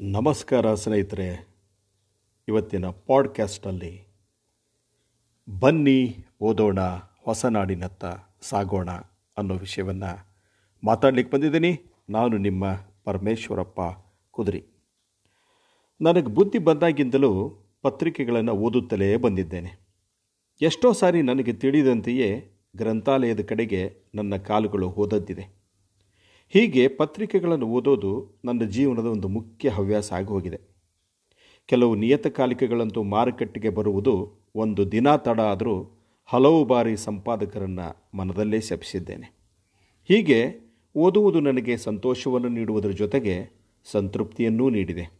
[0.00, 1.48] ನಮಸ್ಕಾರ ಸ್ನೇಹಿತರೆ,
[2.48, 4.08] ಇವತ್ತಿನ ಪಾಡ್ಕ್ಯಾಸ್ಟಲ್ಲಿ
[5.60, 6.80] ಬನ್ನಿ ಓದೋಣ,
[7.24, 8.04] ಹೊಸ ನಾಡಿನತ್ತ
[8.40, 8.90] ಸಾಗೋಣ
[9.36, 10.26] ಅನ್ನೋ ವಿಷಯವನ್ನು
[10.84, 11.82] ಮಾತಾಡ್ಲಿಕ್ಕೆ ಬಂದಿದ್ದೀನಿ.
[12.10, 12.64] ನಾನು ನಿಮ್ಮ
[13.04, 13.80] ಪರಮೇಶ್ವರಪ್ಪ
[14.30, 14.64] ಕುದುರಿ.
[16.00, 17.50] ನನಗೆ ಬುದ್ಧಿ ಬಂದಾಗಿಂದಲೂ
[17.82, 19.88] ಪತ್ರಿಕೆಗಳನ್ನು ಓದುತ್ತಲೇ ಬಂದಿದ್ದೇನೆ.
[20.60, 25.57] ಎಷ್ಟೋ ಸಾರಿ ನನಗೆ ತಿಳಿದಂತೆಯೇ ಗ್ರಂಥಾಲಯದ ಕಡೆಗೆ ನನ್ನ ಕಾಲುಗಳು ಹೋದದ್ದಿದೆ
[26.50, 30.60] ಹೀಗೆ ಪತ್ರಿಕೆಗಳನ್ನು ಓದೋದು ನನ್ನ ಜೀವನದ ಒಂದು ಮುಖ್ಯ ಹವ್ಯಾಸ ಆಗಿ ಹೋಗಿದೆ.
[31.66, 39.34] ಕೆಲವು ನಿಯತಕಾಲಿಕೆಗಳಂತೂ ಮಾರುಕಟ್ಟೆಗೆ ಬರುವುದು ಒಂದು ದಿನ ತಡ ಆದರೂ ಹಲವು ಬಾರಿ ಸಂಪಾದಕರನ್ನು ಮನದಲ್ಲೇ ಶಪಿಸಿದ್ದೇನೆ.
[40.08, 40.54] ಹೀಗೆ
[40.96, 43.50] ಓದುವುದು ನನಗೆ ಸಂತೋಷವನ್ನು ನೀಡುವುದರ ಜೊತೆಗೆ
[43.84, 45.18] ಸಂತೃಪ್ತಿಯನ್ನೂ ನೀಡಿದೆ.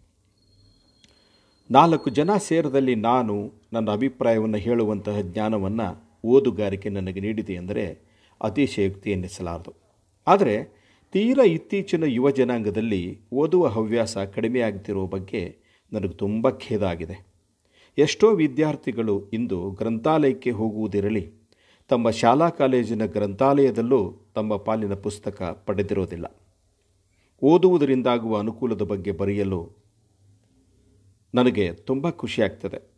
[1.71, 7.99] ನಾಲ್ಕು ಜನ ಸೇರದಲ್ಲಿ ನಾನು ನನ್ನ ಅಭಿಪ್ರಾಯವನ್ನು ಹೇಳುವಂತಹ ಜ್ಞಾನವನ್ನು ಓದುಗಾರಿಕೆ ನನಗೆ ನೀಡಿದೆ ಎಂದರೆ
[8.43, 9.75] ಅತಿಶಯೋಕ್ತಿ ಎನ್ನಿಸಲಾರದು.
[10.27, 10.78] ಆದರೆ
[11.13, 15.59] ತೀರಾ ಇತ್ತೀಚಿನ ಯುವ ಜನಾಂಗದಲ್ಲಿ ಓದುವ ಹವ್ಯಾಸ ಕಡಿಮೆಯಾಗ್ತಿರೋ ಬಗ್ಗೆ
[15.93, 17.27] ನನಗೆ ತುಂಬ ಖೇದ ಆಗಿದೆ.
[17.99, 21.33] ಎಷ್ಟೋ ವಿದ್ಯಾರ್ಥಿಗಳು ಇಂದು ಗ್ರಂಥಾಲಯಕ್ಕೆ ಹೋಗುವುದಿರಲಿ,
[21.89, 26.41] ತಮ್ಮ ಶಾಲಾ ಕಾಲೇಜಿನ ಗ್ರಂಥಾಲಯದಲ್ಲೂ ತಮ್ಮ ಪಾಲಿನ ಪುಸ್ತಕ ಪಡೆದಿರೋದಿಲ್ಲ.
[27.43, 29.73] ಓದುವುದರಿಂದಾಗುವ ಅನುಕೂಲದ ಬಗ್ಗೆ ಬರೆಯಲು
[31.35, 32.91] ನನಗೆ ತುಂಬ ಖುಷಿಯಾಗ್ತದೆ.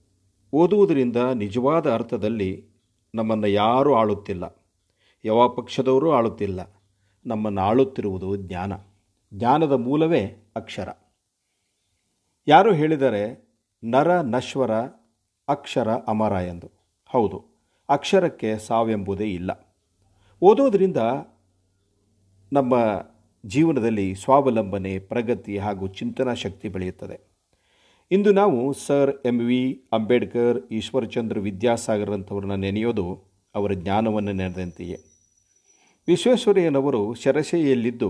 [0.52, 2.64] ಓದುವುದರಿಂದ ನಿಜವಾದ ಅರ್ಥದಲ್ಲಿ
[3.14, 4.72] ನಮ್ಮನ್ನು ಯಾರೂ ಆಳುತ್ತಿಲ್ಲ.
[5.24, 6.79] ಯಾವ ಪಕ್ಷದವರೂ ಆಳುತ್ತಿಲ್ಲ.
[7.26, 8.72] ನಮ್ಮನ್ನು ಆಳುತ್ತಿರುವುದು ಜ್ಞಾನ.
[9.32, 10.22] ಜ್ಞಾನದ ಮೂಲವೇ
[10.56, 10.88] ಅಕ್ಷರ.
[12.46, 13.22] ಯಾರು ಹೇಳಿದರೆ
[13.84, 14.72] ನರ ನಶ್ವರ
[15.48, 16.68] ಅಕ್ಷರ ಅಮರ ಎಂದು?
[17.10, 17.38] ಹೌದು,
[17.88, 19.50] ಅಕ್ಷರಕ್ಕೆ ಸಾವೆಂಬುದೇ ಇಲ್ಲ.
[20.42, 20.96] ಓದೋದರಿಂದ
[22.52, 22.74] ನಮ್ಮ
[23.44, 27.18] ಜೀವನದಲ್ಲಿ ಸ್ವಾವಲಂಬನೆ, ಪ್ರಗತಿ ಹಾಗೂ ಚಿಂತನಾ ಶಕ್ತಿ ಬೆಳೆಯುತ್ತದೆ.
[28.10, 29.60] ಇಂದು ನಾವು sir M V
[29.92, 33.06] Ambedkar, Ishwarchandra ವಿದ್ಯಾಸಾಗರಂಥವ್ರನ್ನ ನೆನೆಯೋದು
[33.54, 34.98] ಅವರ ಜ್ಞಾನವನ್ನು ನೆನೆದಂತೆಯೇ.
[36.08, 38.08] ವಿಶ್ವೇಶ್ವರಯ್ಯನವರು ಶರಶೆಯಲ್ಲಿದ್ದು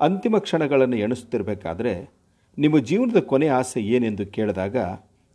[0.00, 2.10] ಅಂತಿಮ ಕ್ಷಣಗಳನ್ನು ಎಣಿಸುತ್ತಿರಬೇಕಾದ್ರೆ
[2.58, 4.76] ನಿಮ್ಮ ಜೀವನದ ಕೊನೆ ಆಸೆ ಏನೆಂದು ಕೇಳಿದಾಗ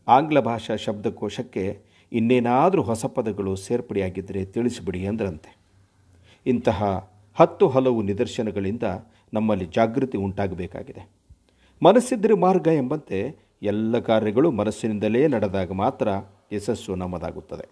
[0.07, 1.79] ಆಂಗ್ಲ ಭಾಷಾ ಶಬ್ದಕೋಶಕ್ಕೆ
[2.11, 5.57] ಇನ್ನೇನಾದರೂ ಹೊಸ ಪದಗಳು ಸೇರ್ಪಡೆಯಾಗಿದ್ದರೆ ತಿಳಿಸಿಬಿಡಿ ಅಂದ್ರಂತೆ
[6.45, 8.83] ಇಂತಹ ಹತ್ತು ಹಲವು ನಿದರ್ಶನಗಳಿಂದ
[9.33, 11.09] ನಮ್ಮಲ್ಲಿ ಜಾಗೃತಿ ಉಂಟಾಗಬೇಕಾಗಿದೆ.
[11.83, 16.07] ಮನಸ್ಸಿದ್ದರೆ ಮಾರ್ಗ ಎಂಬಂತೆ ಎಲ್ಲ ಕಾರ್ಯಗಳು ಮನಸ್ಸಿನಿಂದಲೇ ನಡೆದಾಗ ಮಾತ್ರ
[16.51, 17.67] ಯಶಸ್ಸು ನಮ್ಮದಾಗುತ್ತದೆ.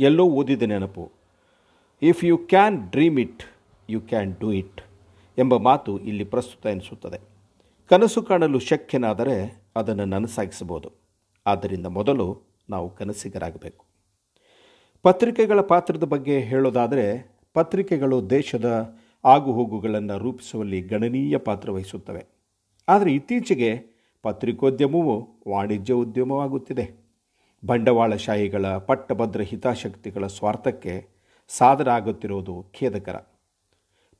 [0.00, 1.21] ಎಲ್ಲೋ ಓದಿದ ನೆನಪು
[2.04, 3.42] if you can dream it
[3.90, 4.80] you can do it
[5.38, 7.18] ಎಂಬ ಮಾತು ಇಲ್ಲಿ ಪ್ರಸ್ತುತ ಎನಿಸುತ್ತದೆ.
[7.88, 10.92] ಕನಸು ಕಾಣಲು ಶಕ್ಯನಾದರೆ ಅದನ್ನು ನನಸಾಗಿಸಬಹುದು.
[11.46, 13.84] ಆದ್ದರಿಂದ ಮೊದಲು ನಾವು ಕನಸಿಗರಾಗಬೇಕು.
[15.02, 22.26] ಪತ್ರಿಕೆಗಳ ಪಾತ್ರದ ಬಗ್ಗೆ ಹೇಳೋದಾದರೆ, ಪತ್ರಿಕೆಗಳು ದೇಶದ ಆಗುಹೋಗುಗಳನ್ನು ರೂಪಿಸುವಲ್ಲಿ ಗಣನೀಯ ಪಾತ್ರ ವಹಿಸುತ್ತವೆ.
[22.88, 23.80] ಆದರೆ ಇತ್ತೀಚೆಗೆ
[24.22, 26.90] ಪತ್ರಿಕೋದ್ಯಮವು ವಾಣಿಜ್ಯ ಉದ್ಯಮವಾಗುತ್ತಿದೆ.
[27.66, 31.11] ಬಂಡವಾಳಶಾಹಿಗಳ ಪಟ್ಟಭದ್ರ ಹಿತಾಸಕ್ತಿಗಳ ಸ್ವಾರ್ಥಕ್ಕೆ
[31.48, 33.16] ಸಾಧನ ಆಗುತ್ತಿರುವುದು ಖೇದಕರ.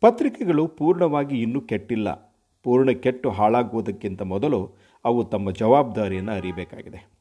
[0.00, 2.38] ಪತ್ರಿಕೆಗಳು ಪೂರ್ಣವಾಗಿ ಇನ್ನೂ ಕೆಟ್ಟಿಲ್ಲ.
[2.62, 4.70] ಪೂರ್ಣ ಕೆಟ್ಟು ಹಾಳಾಗುವುದಕ್ಕಿಂತ ಮೊದಲು
[5.04, 7.12] ಅವು ತಮ್ಮ ಜವಾಬ್ದಾರಿಯನ್ನು ಅರಿಯಬೇಕಾಗಿದೆ.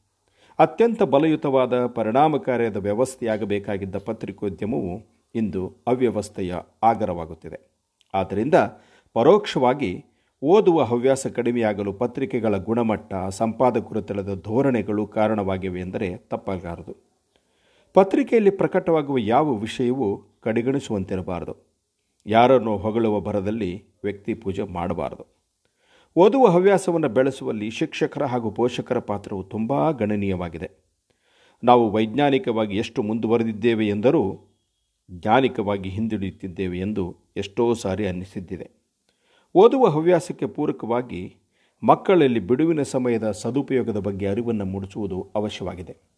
[0.58, 5.02] ಅತ್ಯಂತ ಬಲಯುತವಾದ ಪರಿಣಾಮಕಾರಿಯಾದ ವ್ಯವಸ್ಥೆಯಾಗಬೇಕಾಗಿದ್ದ ಪತ್ರಿಕೋದ್ಯಮವು
[5.34, 7.60] ಇಂದು ಅವ್ಯವಸ್ಥೆಯ ಆಗರವಾಗುತ್ತಿದೆ.
[8.14, 8.54] ಆದ್ದರಿಂದ
[9.14, 10.04] ಪರೋಕ್ಷವಾಗಿ
[10.42, 17.11] ಓದುವ ಹವ್ಯಾಸ ಕಡಿಮೆಯಾಗಲು ಪತ್ರಿಕೆಗಳ ಗುಣಮಟ್ಟ, ಸಂಪಾದಕರು ತಿಳಿದ ಧೋರಣೆಗಳು ಕಾರಣವಾಗಿವೆ ಎಂದರೆ ತಪ್ಪಾಗಲಾರದು.
[17.94, 21.56] ಪತ್ರಿಕೆಯಲ್ಲಿ ಪ್ರಕಟವಾಗುವ ಯಾವ ವಿಷಯವೂ ಕಡೆಗಣಿಸುವಂತಿರಬಾರದು.
[22.26, 25.26] ಯಾರನ್ನು ಹೊಗಳುವ ಭರದಲ್ಲಿ ವ್ಯಕ್ತಿ ಪೂಜೆ ಮಾಡಬಾರದು.
[26.16, 30.70] ಓದುವ ಹವ್ಯಾಸವನ್ನು ಬೆಳೆಸುವಲ್ಲಿ ಶಿಕ್ಷಕರ ಹಾಗೂ ಪೋಷಕರ ಪಾತ್ರವು ತುಂಬ ಗಣನೀಯವಾಗಿದೆ.
[31.64, 34.54] ನಾವು ವೈಜ್ಞಾನಿಕವಾಗಿ ಎಷ್ಟು ಮುಂದುವರೆದಿದ್ದೇವೆ ಎಂದರೂ
[35.10, 38.70] ಜ್ಞಾನಿಕವಾಗಿ ಹಿಂದುಳಿಯುತ್ತಿದ್ದೇವೆ ಎಂದು ಎಷ್ಟೋ ಸಾರಿ ಅನ್ನಿಸಿದ್ದಿದೆ.
[39.54, 41.36] ಓದುವ ಹವ್ಯಾಸಕ್ಕೆ ಪೂರಕವಾಗಿ
[41.82, 46.11] ಮಕ್ಕಳಲ್ಲಿ ಬಿಡುವಿನ ಸಮಯದ ಸದುಪಯೋಗದ ಬಗ್ಗೆ ಅರಿವನ್ನು ಮೂಡಿಸುವುದು ಅವಶ್ಯವಾಗಿದೆ.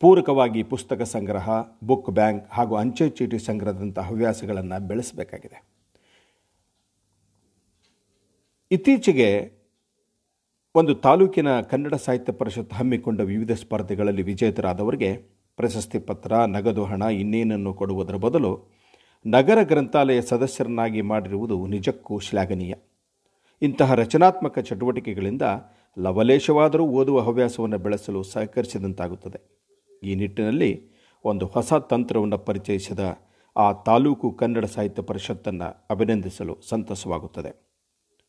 [0.00, 1.50] ಪೂರಕವಾಗಿ ಪುಸ್ತಕ ಸಂಗ್ರಹ,
[1.84, 5.64] ಬುಕ್ ಬ್ಯಾಂಕ್ ಹಾಗೂ ಅಂಚೆ ಚೀಟಿ ಸಂಗ್ರಹದಂಥ ಹವ್ಯಾಸಗಳನ್ನು ಬೆಳೆಸಬೇಕಾಗಿದೆ.
[8.70, 9.52] ಇತ್ತೀಚೆಗೆ
[10.74, 15.16] ಒಂದು ತಾಲೂಕಿನ ಕನ್ನಡ ಸಾಹಿತ್ಯ ಪರಿಷತ್ ಹಮ್ಮಿಕೊಂಡ ವಿವಿಧ ಸ್ಪರ್ಧೆಗಳಲ್ಲಿ ವಿಜೇತರಾದವರಿಗೆ
[15.56, 18.76] ಪ್ರಶಸ್ತಿ ಪತ್ರ, ನಗದು ಹಣ, ಇನ್ನೇನನ್ನು ಕೊಡುವುದರ ಬದಲು
[19.26, 22.74] ನಗರ ಗ್ರಂಥಾಲಯ ಸದಸ್ಯರನ್ನಾಗಿ ಮಾಡಿರುವುದು ನಿಜಕ್ಕೂ ಶ್ಲಾಘನೀಯ.
[23.62, 25.42] ಇಂತಹ ರಚನಾತ್ಮಕ ಚಟುವಟಿಕೆಗಳಿಂದ
[25.98, 29.65] ಲವಲೇಶವಾದರೂ ಓದುವ ಹವ್ಯಾಸವನ್ನು ಬೆಳೆಸಲು ಸಹಕರಿಸಿದಂತಾಗುತ್ತದೆ.
[30.06, 30.72] ಈ ನಿಟ್ಟಿನಲ್ಲಿ
[31.24, 33.02] ಒಂದು ಹೊಸ ತಂತ್ರವನ್ನು ಪರಿಚಯಿಸಿದ
[33.56, 37.52] ಆ ತಾಲೂಕು ಕನ್ನಡ ಸಾಹಿತ್ಯ ಪರಿಷತ್ತನ್ನು ಅಭಿನಂದಿಸಲು ಸಂತಸವಾಗುತ್ತದೆ.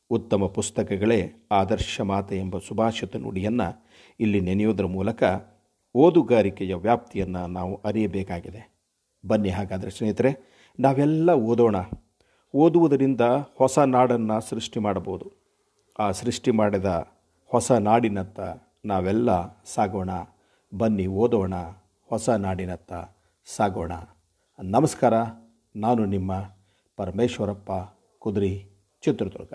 [0.10, 1.20] ಉತ್ತಮ ಪುಸ್ತಕಗಳೇ
[1.52, 3.68] ಆದರ್ಶ ಮಾತೆ ಎಂಬ ಸುಭಾಷಿತ ನುಡಿಯನ್ನು
[4.20, 5.24] ಇಲ್ಲಿ ನೆನೆಯೋದರ ಮೂಲಕ
[5.96, 8.62] ಓದುಗಾರಿಕೆಯ ವ್ಯಾಪ್ತಿಯನ್ನು ನಾವು ಅರಿಯಬೇಕಾಗಿದೆ.
[9.26, 10.32] ಬನ್ನಿ ಹಾಗಾದರೆ ಸ್ನೇಹಿತರೆ,
[10.80, 11.76] ನಾವೆಲ್ಲ ಓದೋಣ.
[12.54, 13.22] ಓದುವುದರಿಂದ
[13.58, 15.28] ಹೊಸ ನಾಡನ್ನು ಸೃಷ್ಟಿ ಮಾಡಬಹುದು.
[16.00, 16.90] ಆ ಸೃಷ್ಟಿ ಮಾಡಿದ
[17.46, 18.40] ಹೊಸ ನಾಡಿನತ್ತ
[18.86, 19.30] ನಾವೆಲ್ಲ
[19.66, 20.10] ಸಾಗೋಣ.
[20.74, 21.54] ಬನ್ನಿ ಓದೋಣ
[22.10, 22.94] ಹೊಸ ನಾಡಿನತ್ತ
[23.46, 23.92] ಸಾಗೋಣ.
[24.64, 25.14] ನಮಸ್ಕಾರ
[25.76, 26.32] ನಾನು ನಿಮ್ಮ
[26.98, 27.72] ಪರಮೇಶ್ವರಪ್ಪ
[28.20, 28.68] ಕುದುರಿ
[29.02, 29.54] ಚಿತ್ರದುರ್ಗ.